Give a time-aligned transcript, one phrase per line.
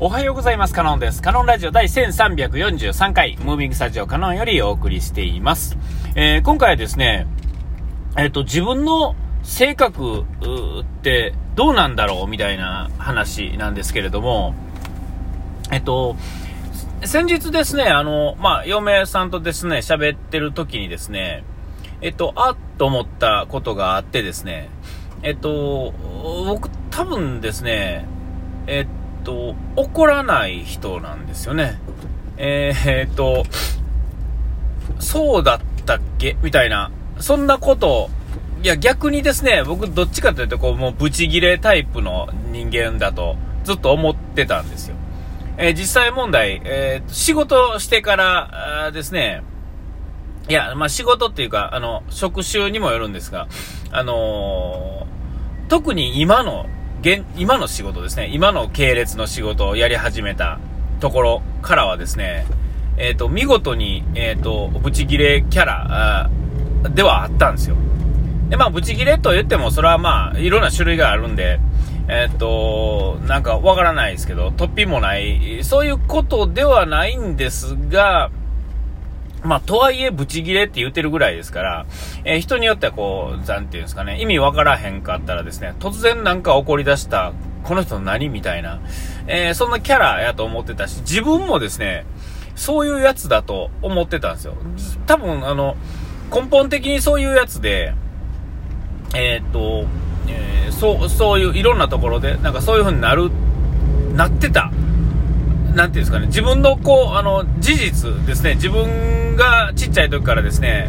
[0.00, 0.74] おはようございます。
[0.74, 1.20] カノンです。
[1.20, 5.76] カノンラジオ第1343回、ムービングスタジオカノンよりお送りしています。
[6.14, 7.26] えー、今回はですね、
[8.16, 10.24] えっ、ー、と、自分の性格っ
[11.02, 14.54] てどうなんだろうみたいな話なんですけれども、
[15.72, 16.14] えっと、
[17.02, 21.42] 先日ですね、あの、まあ、嫁さんとですね、喋ってる時にですね、
[22.02, 24.70] えっと、あっと思ったことがあってですね、
[25.24, 25.92] えっと、
[26.46, 28.06] 僕多分ですね、
[28.68, 28.97] えっ
[29.28, 31.78] と、怒らない人なんですよね。
[32.38, 33.44] えー、っと、
[34.98, 36.38] そうだったっけ？
[36.42, 38.08] みたいな、そんなこと、
[38.62, 44.96] いや逆にですね、僕どっちかというとこう、もうブチギレタイプの人間だとずっと思ってたんですよ。
[45.58, 49.42] えー、実際問題、えー、仕事してからですね、
[50.48, 53.46] いや、まあ、仕事っていうか、あの、職種にもよるんですが、
[53.90, 56.64] あのー、特に今の
[57.00, 60.58] 現、今の仕事ですね、今の系列の仕事をやり始めた
[60.98, 62.44] ところからはですね、
[62.96, 66.30] えっ、ー、と、見事に、えっ、ー、と、ブチギレキャラ
[66.90, 67.76] ではあったんですよ。
[68.48, 71.60] で、まあ、ブチギレと言っても、それはまあ、いろんな種類があるんで、
[72.08, 78.30] えっ、ー、と、なんかわからないですけど、突飛もない、そういうことではないんですが、
[79.42, 81.86] まあ、とはいえ、ブチギレって言ってるぐらいですから、
[82.24, 87.32] えー、人によってはこう、なんていうんですかね、意味わからへんかったらですね、突然なんか怒り出した、
[87.64, 88.80] この人何みたいな、
[89.26, 92.04] えー、そんなキャラやと思ってたし、自分もですね、
[92.56, 94.54] そういうやつだと思ってたんですよ。
[95.06, 95.76] 多分、あの、
[96.34, 97.94] 根本的にそういうやつで、
[99.14, 99.86] えー、っと、
[100.28, 103.30] え、そう、そういういろんなところで、なんかそういう風になる、
[104.14, 104.72] なってた
[105.74, 110.88] なんていうんですかね、自分のこう、あの、事実ですね、自分がちっちゃい時からですね、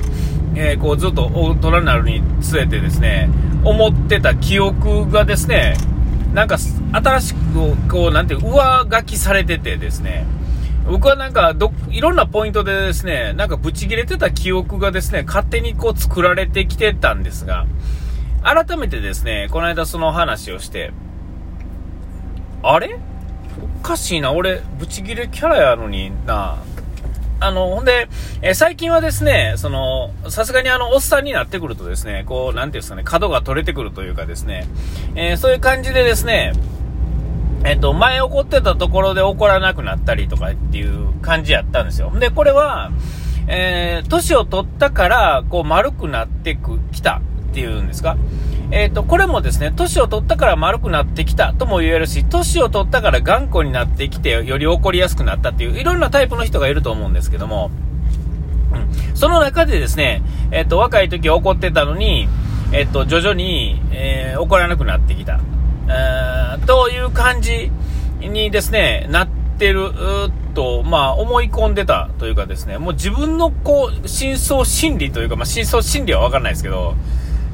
[0.55, 3.29] えー、こうずっと大人になるにつれてですね、
[3.63, 5.75] 思ってた記憶がですね、
[6.33, 10.25] なんか新しく、こう、なんていう、上書きされててですね、
[10.87, 17.67] 僕はなんかど、いろんなポイントでですね、なんかブチ切れてた記憶がですね、勝手にこう作られてきてたんですが、
[18.41, 20.91] 改めてですね、この間その話をして、
[22.63, 22.99] あれ？
[23.79, 26.57] かしいな、俺、ブチギレキャラやのにな。
[27.41, 28.09] あの、ほんで、
[28.41, 34.67] え最近はですね、その、さすがにあの、おっさんになってくるとですね、こう、なんていうんですかね、角が取れてくるというかですね、
[35.15, 36.53] えー、そういう感じでですね、
[37.63, 42.11] えっ、と、前怒ってたところで怒らなくなったりとかっていう感じやったんですよ。
[42.17, 42.91] で、これは、
[43.47, 46.57] えー、年を取ったから、こう、丸くなって、
[46.91, 48.17] きたっていうんですか
[48.71, 57.71] えっ、ー、と、これもですね、年を取ったから丸くなってきたとも言えるし、年を取ったから頑固になってきて、より起こりやすくなったっていう、いろんなタイプの人がいると思うんですけども、
[59.15, 60.21] その中でですね、
[60.51, 62.27] えっ、ー、と、若い時怒ってたのに、
[62.71, 65.39] えっ、ー、と、徐々に、え怒らなくなってきた、
[65.87, 67.71] えという感じ
[68.21, 69.91] にですね、なってる、
[70.53, 76.95] と、まあ、思い込んでたというかですね、もう自分のこう、真相心理というか、まあ、真相心理はわかんないですけど、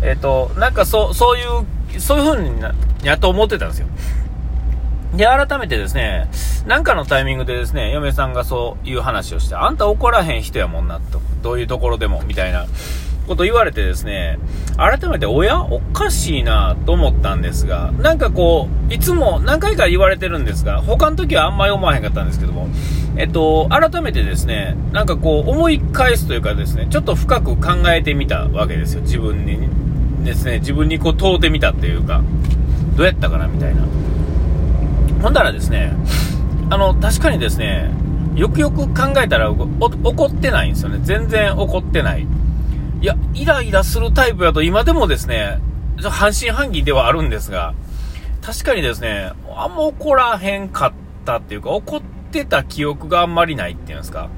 [0.02, 2.74] えっ、ー、と、なんかそう、そういう、そういう風にな、
[3.04, 3.88] やと思ってたんですよ。
[5.16, 6.30] で、改めてですね、
[6.68, 12.66] なんかのタイミングでですね、嫁さんがそういう話をして、あんた怒らへん人やもんな、と、どういうところでも、みたいな
[13.28, 14.40] こと言われてですね、
[14.78, 22.68] 改めて、おやおかしいなと思ったんですが、なんかこう、いつも何回か言われてるんですが、他の時はあんまり思わへんかったんですけども、
[23.18, 29.85] えっと、改めてですね、なんかこう、思い返すというかですね、ちょっと深く考えてみたわけですよ、自分に。
[30.26, 32.22] ですね、自分にこう問うてみたっていうか、
[32.98, 33.84] どうやったかなみたいな。
[35.22, 35.94] ほんだらですね、
[36.70, 37.90] あの、確かにですね、
[38.36, 41.00] よくよく考えたら怒ってないんですよね。
[41.04, 42.28] 全然怒ってない。
[43.02, 45.60] いや、イライラするタイプだと今でもですね、
[46.04, 47.74] 半信半疑ではあるんですが、
[48.42, 50.94] 確かにですね、あんま怒らへんかっ
[51.24, 54.30] たっていうか、怒ってた記憶があんまりないっていうんですか。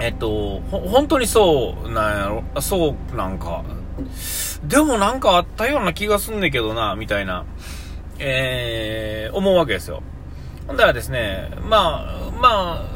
[0.00, 3.62] えっと、ほ、本当にそうなんやろ、そうなんか、
[4.64, 7.44] でもなんかあったような気がすんねんけどな、みたいな、
[8.18, 10.02] えー、思うわけですよ。
[10.66, 12.86] ほんだらですね、まあ、ま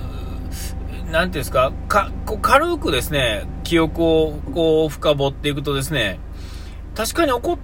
[1.07, 6.19] あ、なんていうんですか、か、こう軽くですね、記憶をこう深掘っていくとですね、
[6.95, 7.59] 確かに怒っ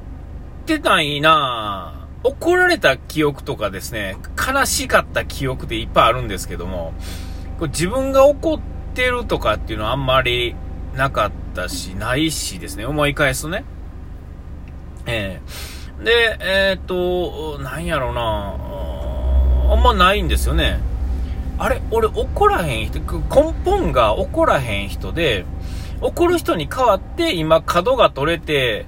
[0.64, 6.92] てないな怒られた記憶とかですね、悲しかった記憶っていっぱいあるんですけども、
[7.58, 8.60] こ自分が怒っ
[8.94, 10.54] てるとかっていうのはあんまり
[10.94, 13.64] なかったし、ないしですね、思い返すとね。
[15.06, 18.56] えー、で、えー、っと、なんやろうな
[19.72, 20.80] あんまないんですよね。
[21.58, 25.44] あれ俺怒らへん人、根本が怒らへん人で、
[26.00, 28.84] 怒る人に代わって今角が取れて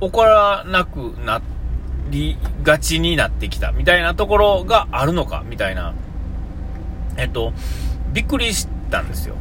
[0.00, 1.42] 怒らなくな
[2.10, 5.94] りがちになってきたみたいなところがあるのかみたいな、
[7.16, 7.52] えっと、
[8.12, 9.34] びっくりしたんですよ。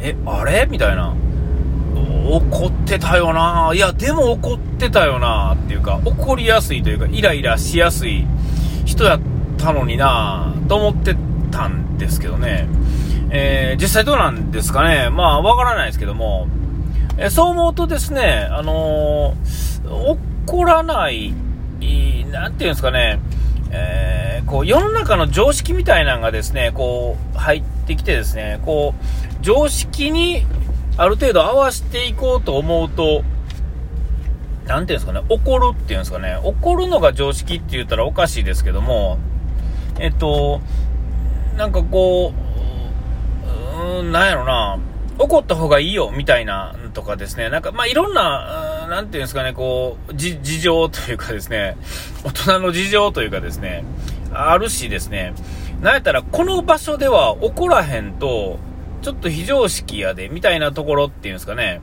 [0.00, 0.66] え、あれ？
[0.70, 1.14] みたいな。
[2.26, 3.72] 怒ってたよな。
[3.74, 5.54] いや、でも怒ってたよな。
[5.54, 8.26] っていうか、怒りやすいというか、イライラしやすい
[8.84, 9.20] 人やっ
[9.58, 10.54] たのにな。
[10.68, 11.16] と思って
[11.50, 12.68] たんですけどね。
[13.30, 15.10] えー、実際どうなんですかね。
[15.10, 16.48] まあ、わからないですけども。
[17.18, 19.90] えそう思うとですね、あのー、
[20.44, 21.34] 怒らない、
[22.30, 23.18] なんていうんですかね、
[23.70, 30.44] えー、こう世の中の常識みたいなのがですね、こう入ってきてですね、こう常識に
[30.98, 33.22] ある程度合わせていこうと思うと、
[34.66, 39.18] なんていうんですかね、怒るっていうんですかね、怒るのが常識って言ったらおかしいですけども、
[39.98, 40.60] えっと、
[41.56, 44.78] なんかこう、うん、なんやろな、
[45.18, 51.76] 怒った方がいいよ、みたいなとかですね、なんか、まあ、いろんな、なんていうんですかね、こう、事情というかですね、
[52.24, 53.84] 大人の事情というかですね、
[54.32, 55.34] あるしですね、
[55.80, 58.58] なんやったら、この場所では怒らへんと、
[59.02, 61.80] ちょっと非常識やで、みたいなところっていうんですかね、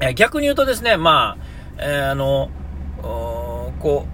[0.00, 1.44] え逆に言うとですね、まあ、
[1.78, 2.50] えー、あの、
[3.80, 4.06] こ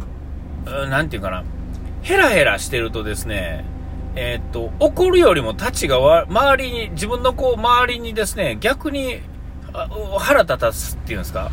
[0.66, 1.44] う、なんていうかな、
[2.02, 3.64] ヘラヘラしてるとですね、
[4.14, 9.20] えー、っと、怒るよりもたちがわ周りに、自分のこう、周りにですね、逆に
[10.18, 11.50] 腹立たすっていうんですか、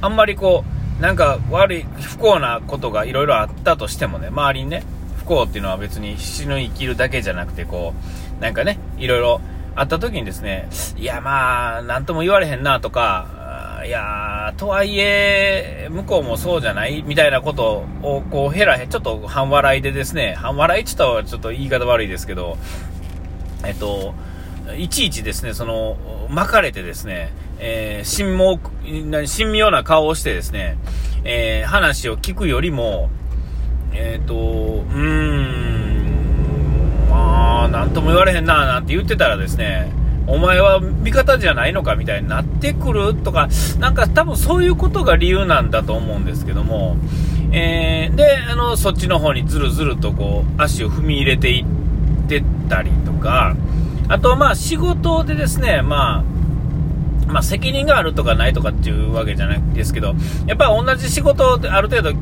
[0.00, 0.64] あんまりこ
[0.98, 4.82] う、なんか悪い、不幸なことがいろいろあったとしてもね、周りにね、
[5.18, 9.40] 不幸っていうのは別に死ぬ生きるだけじゃなくて、こう、なんかね、いろいろ
[9.74, 22.56] あった時にですね、いやまあ、なんとも言われへんなとか、いやとはいえ、向こうもそうじゃないみたいなことを、こう、へらへ、ちょっと半笑いでですね、半笑いって言ったらちょっと言い方悪いですけど、
[23.64, 24.14] えっと、
[24.76, 25.96] いちいちですね、その、
[26.30, 30.78] 巻かれてですね、えー、神妙、神妙な顔をしてですね、
[31.24, 33.10] えー、話を聞くよりも、
[33.92, 35.75] えっ、と、うーん、
[37.64, 39.90] あ、なんとも言われへんな、なんて言ってたらですね、
[40.26, 43.48] お前は味方じゃないのかみたいになってくるとか、
[43.78, 46.96] なんか多分そういうことが理由なんだと思うんですけども、
[47.52, 51.64] えー、で、あの、そっちの方にずるずるとこう、足を踏み入れていっ
[52.28, 53.56] てたりとか、
[54.08, 56.35] あと、まあ、仕事でですね、まあ、
[57.26, 60.14] まあ、責任があるとかないとかっていうわけじゃないですけど、
[60.46, 62.12] やっぱ同じ仕事をある程度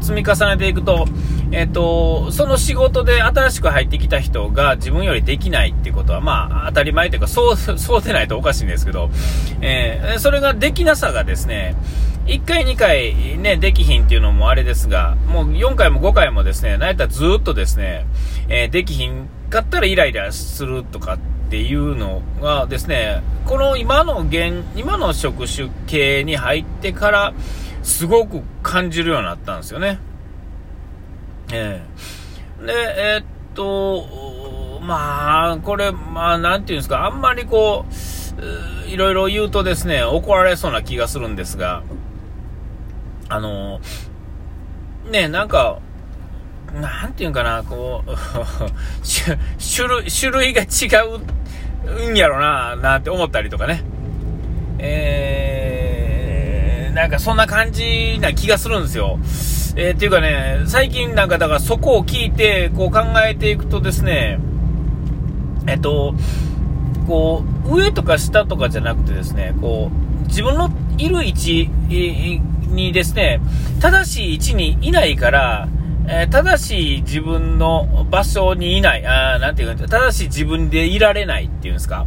[0.00, 1.06] 積み重ねていくと、
[1.52, 9.10] えっ、ー、と、その仕事で新しく入ってきた人が自分よりできないっていうことは、まあ、当たり前というか、そう、そうでないとおかしいんですけど、
[9.60, 11.76] えー、それができなさがですね、
[12.26, 18.06] 1回、2回ね、できひんっていうのもあれですが、もう4回も5回もですね、なやったらずっとですね、
[18.48, 21.18] えー、できひんかったらイライラするとかっ
[21.48, 27.34] ていうのがですね、この今の現、今の職種系に入ってから、
[27.84, 30.00] すごく感じるようになったんですよね。
[31.52, 31.80] え
[32.58, 33.24] えー、で、えー、っ
[33.54, 37.84] と、まあ、これ、まあ、なんていうんですか、あんまりこ
[38.86, 41.84] う、いろいろ言うとですね、怒られそうな気がするんですが、
[43.28, 43.80] あの、
[45.12, 45.78] ね、なんか、
[46.80, 48.10] なんていうんかな、こう、
[49.04, 49.36] 種
[49.88, 50.66] 類、種類が違
[52.08, 53.82] うんやろな、なんて思ったりとかね。
[54.78, 59.18] えー、なんかそんな感じな気がするんですよ。
[59.76, 64.38] えー、っていうかね、最近なんかだからそこを聞いて、こう考えていくとですね、
[65.66, 66.14] えっと、
[67.06, 69.90] こう、上とか下とかじゃなくてですね、こ
[70.24, 71.70] う、自分のいる位置
[72.68, 73.40] にですね、
[73.80, 75.68] 正しい位置にいないから、
[76.06, 82.06] えー、正しい自分の場所にいない、あなんていうか、正しい自分でいられないっていうんですか。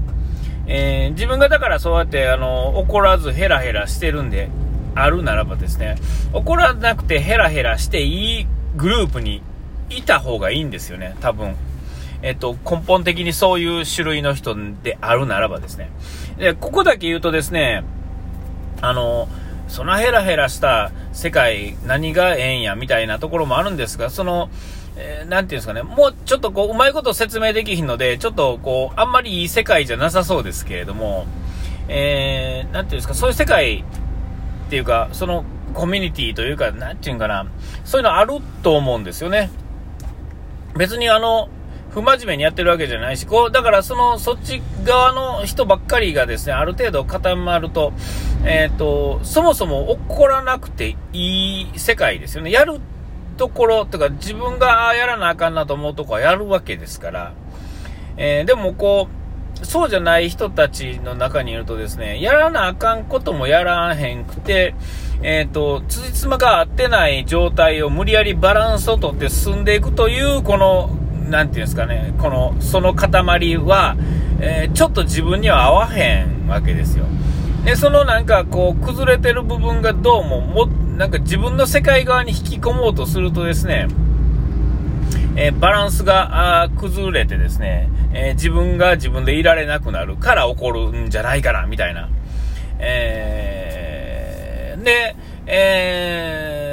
[0.68, 4.50] えー、自分がだからそうやって、あの、怒らずヘラヘラしてるんで
[4.94, 5.96] あるならばですね、
[6.34, 9.42] 怒らなくてヘラヘラしていいグループに
[9.90, 11.56] いた方がいいんですよね、多分。
[12.22, 15.90] えっと、根本的にそういう種類の人であるならばですね。
[16.38, 17.84] で、ここだけ言うとですね、
[18.82, 19.28] あの、
[19.68, 24.50] そのヘラヘラした世界、何がええんや、みたいなところもあるんですが、その、
[24.96, 31.28] えー、なんていうんですかね、もうちょっとこう、うまいこと説明できひんので、ちょっとこう、あんまりいい世界じゃなさそうですけれども、
[31.90, 33.84] えー、なんていうんですか、そういう世界
[34.68, 35.44] っていうか、その
[35.74, 37.46] コミュニティというか、なんていうんかな、
[37.84, 39.52] そういうのあると思うんですよね。
[40.76, 41.50] 別にあの、
[41.92, 47.94] 不真面目にやってるわけじゃないし、こう、だからその、そっち側の人ばっかりがですね、ある程度固まると、
[48.46, 52.52] えっ、ー、と、そもそも怒らなくていい世界ですよね。
[52.52, 52.80] やる
[53.38, 57.34] ところ、とか自分がやらなあかんなと思うとこはやるわけですから、
[58.18, 59.18] えー、でもこう、
[59.66, 64.76] そうじゃない人たちの中にいるとですね、やらなあかんこともやらへんくて、
[65.24, 70.90] えっ、ー、と、辻褄が合ってない状態を無理やりバランスをとって進んでいくという、この、
[71.30, 73.96] なんていうんですかね、この、その塊は、
[74.40, 77.06] えー、ちょっと自分には合わへんわけですよ。
[77.66, 80.68] で、そのなんかこう、崩れてる部分がどうも、も、
[80.98, 83.88] なんか自分の世界側に引き込もうとするとですね、
[85.36, 92.10] えー、バランスが崩れてですね、えー、自分が自分でいられなくなるから起こるんじゃないかな、みたいな。
[92.80, 95.16] えー、で、
[95.46, 96.67] えー、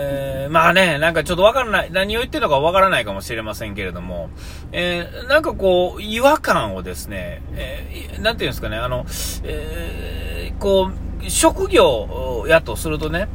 [0.54, 4.30] まあね、なんかちょっとわからない、何を言ってるのかわからないかもしれませんけれども、
[4.70, 9.04] えー、なんかこう、違和感をですね、えー、なんていうんですかね、あの、
[9.42, 10.92] えーこ
[11.24, 13.26] う、職業やとするとね、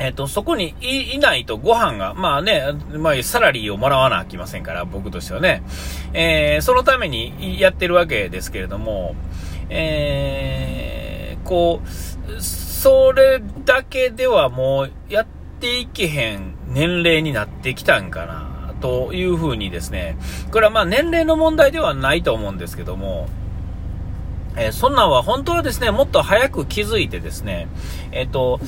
[0.00, 5.62] えっ、と、そこにいないとご飯が、まあね、まあ、サラリーをもらわなきませんから、僕としてはね。
[6.14, 9.14] えー、そのためにやってるわけですけれども、
[9.68, 15.26] えー、こう、それだけではもうやっ
[15.60, 20.16] ていけへん年齢になってきたんかな、というふうにですね、
[20.50, 23.28] これはまあ年齢の問題ではないと思うんですけども、
[24.56, 27.68] えー、そんなんは本当はですね、もっと早く気づいてですね、
[28.10, 28.60] えっ、ー、と、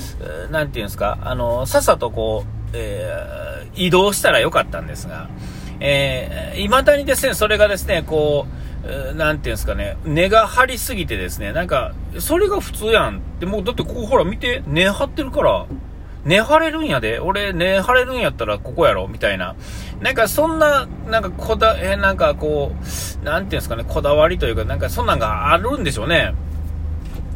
[0.51, 5.29] なんていうんですか、あの、さっさとこう、えー、移動したらよかったんですが、
[5.81, 8.59] えー、未だにですね、それがですね、こう、
[9.15, 15.67] なんていうんですかね、根が張りすぎてですね、なんか、それが普通やんって、もうだってここほら見て、根張ってるから、
[16.29, 17.21] 寝張れるんやで。
[17.21, 19.57] 俺、寝張れるんやったらここやろみたいな。
[20.03, 22.73] なんかそんな、なんかこだ、え、なんかこ
[23.21, 26.35] う、なんていうんですかね、こだわりというか、なんかそんなんがあるんでしょうね。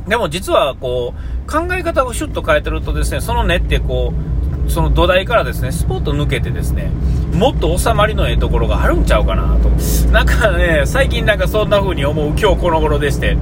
[0.07, 6.91] でも実はこう、考え方をシュッと変えてるとですね、その根ってこう、その土台からですね、スポッと抜けてですね、
[7.35, 9.69] もっと収まりのええところがあるんちゃうかなと。
[10.11, 13.37] なんかね、最近なんかそんな風に思う今日この頃でして、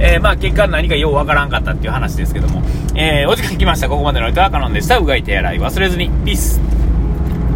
[0.00, 2.62] えー、まあ結果何かようわからんかったっていう話ですけども、
[2.94, 3.88] えー、お時間来ました。
[3.88, 4.98] ここまでのおいてはカノンでした。
[4.98, 6.10] うがい手洗い忘れずに。
[6.24, 6.73] ピース。